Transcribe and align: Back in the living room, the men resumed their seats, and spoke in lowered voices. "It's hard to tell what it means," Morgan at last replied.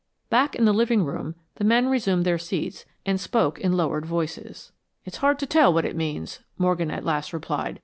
Back 0.31 0.55
in 0.55 0.65
the 0.65 0.73
living 0.73 1.03
room, 1.05 1.35
the 1.57 1.63
men 1.63 1.87
resumed 1.87 2.25
their 2.25 2.39
seats, 2.39 2.85
and 3.05 3.19
spoke 3.21 3.59
in 3.59 3.73
lowered 3.77 4.03
voices. 4.03 4.71
"It's 5.05 5.17
hard 5.17 5.37
to 5.37 5.45
tell 5.45 5.71
what 5.71 5.85
it 5.85 5.95
means," 5.95 6.39
Morgan 6.57 6.89
at 6.89 7.05
last 7.05 7.31
replied. 7.33 7.79